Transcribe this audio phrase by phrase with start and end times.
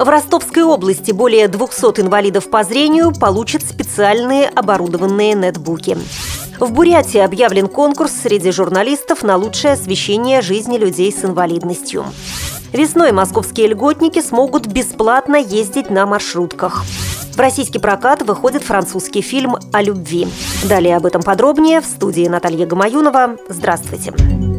[0.00, 5.98] В Ростовской области более 200 инвалидов по зрению получат специальные оборудованные нетбуки.
[6.58, 12.06] В Бурятии объявлен конкурс среди журналистов на лучшее освещение жизни людей с инвалидностью.
[12.72, 16.82] Весной московские льготники смогут бесплатно ездить на маршрутках.
[17.34, 20.26] В российский прокат выходит французский фильм о любви.
[20.64, 23.36] Далее об этом подробнее в студии Наталья Гамаюнова.
[23.50, 24.14] Здравствуйте.
[24.16, 24.49] Здравствуйте.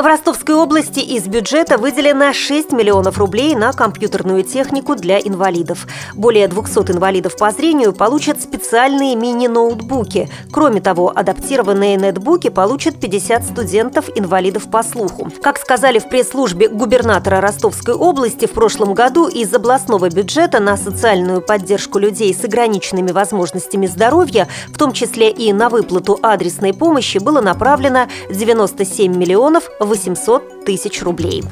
[0.00, 5.86] В Ростовской области из бюджета выделено 6 миллионов рублей на компьютерную технику для инвалидов.
[6.14, 10.30] Более 200 инвалидов по зрению получат специальные мини-ноутбуки.
[10.50, 15.30] Кроме того, адаптированные нетбуки получат 50 студентов-инвалидов по слуху.
[15.42, 21.42] Как сказали в пресс-службе губернатора Ростовской области, в прошлом году из областного бюджета на социальную
[21.42, 27.42] поддержку людей с ограниченными возможностями здоровья, в том числе и на выплату адресной помощи, было
[27.42, 31.42] направлено 97 миллионов 800 тысяч рублей.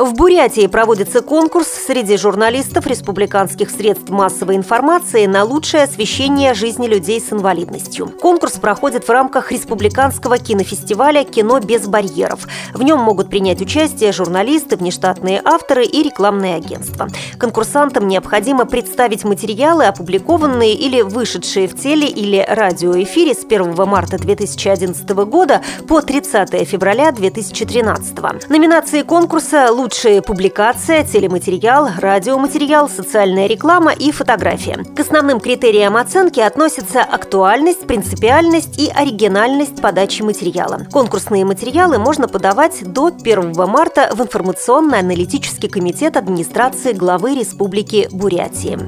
[0.00, 7.20] В Бурятии проводится конкурс среди журналистов республиканских средств массовой информации на лучшее освещение жизни людей
[7.20, 8.08] с инвалидностью.
[8.08, 12.48] Конкурс проходит в рамках республиканского кинофестиваля «Кино без барьеров».
[12.72, 17.08] В нем могут принять участие журналисты, внештатные авторы и рекламные агентства.
[17.36, 25.10] Конкурсантам необходимо представить материалы, опубликованные или вышедшие в теле- или радиоэфире с 1 марта 2011
[25.26, 28.48] года по 30 февраля 2013.
[28.48, 34.84] Номинации конкурса «Лучшее Лучшие публикация, телематериал, радиоматериал, социальная реклама и фотография.
[34.94, 40.86] К основным критериям оценки относятся актуальность, принципиальность и оригинальность подачи материала.
[40.92, 48.78] Конкурсные материалы можно подавать до 1 марта в информационно-аналитический комитет администрации главы Республики Бурятия.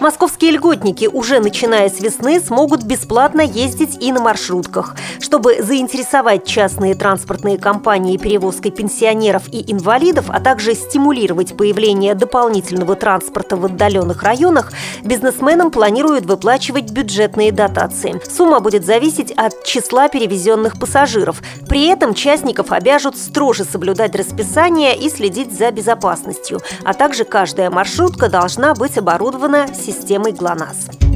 [0.00, 4.96] Московские льготники уже начиная с весны смогут бесплатно ездить и на маршрутках.
[5.20, 13.58] Чтобы заинтересовать частные транспортные компании перевозкой пенсионеров и инвалидов, а также стимулировать появление дополнительного транспорта
[13.58, 14.72] в отдаленных районах,
[15.04, 18.22] бизнесменам планируют выплачивать бюджетные дотации.
[18.26, 21.42] Сумма будет зависеть от числа перевезенных пассажиров.
[21.68, 26.60] При этом частников обяжут строже соблюдать расписание и следить за безопасностью.
[26.84, 29.89] А также каждая маршрутка должна быть оборудована системой
[30.32, 31.09] ГЛОНАСС.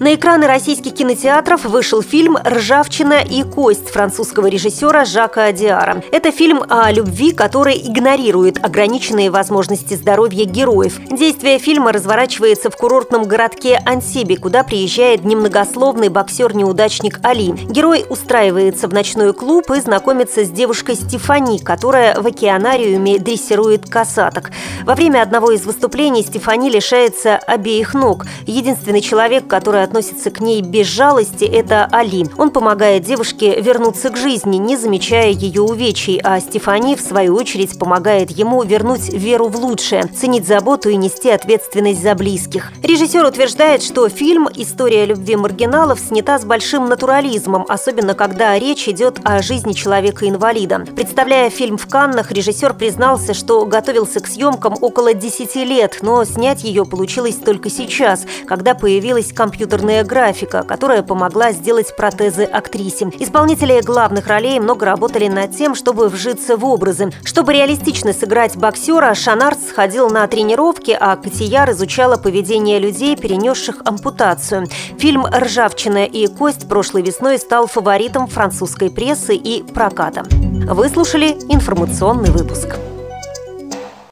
[0.00, 6.04] На экраны российских кинотеатров вышел фильм «Ржавчина и кость» французского режиссера Жака Адиара.
[6.12, 11.00] Это фильм о любви, который игнорирует ограниченные возможности здоровья героев.
[11.10, 17.50] Действие фильма разворачивается в курортном городке Ансиби, куда приезжает немногословный боксер-неудачник Али.
[17.68, 24.52] Герой устраивается в ночной клуб и знакомится с девушкой Стефани, которая в океанариуме дрессирует касаток.
[24.84, 28.26] Во время одного из выступлений Стефани лишается обеих ног.
[28.46, 32.26] Единственный человек, который относится к ней без жалости, это Али.
[32.36, 37.78] Он помогает девушке вернуться к жизни, не замечая ее увечий, а Стефани, в свою очередь,
[37.78, 42.70] помогает ему вернуть веру в лучшее, ценить заботу и нести ответственность за близких.
[42.82, 49.20] Режиссер утверждает, что фильм «История любви маргиналов» снята с большим натурализмом, особенно когда речь идет
[49.24, 50.86] о жизни человека-инвалида.
[50.94, 56.62] Представляя фильм в Каннах, режиссер признался, что готовился к съемкам около 10 лет, но снять
[56.64, 63.10] ее получилось только сейчас, когда появилась компьютер компьютерная графика, которая помогла сделать протезы актрисе.
[63.18, 67.12] Исполнители главных ролей много работали над тем, чтобы вжиться в образы.
[67.24, 74.66] Чтобы реалистично сыграть боксера, Шанарт сходил на тренировки, а Котияр изучала поведение людей, перенесших ампутацию.
[74.98, 80.24] Фильм «Ржавчина и кость» прошлой весной стал фаворитом французской прессы и проката.
[80.30, 82.76] Вы слушали информационный выпуск.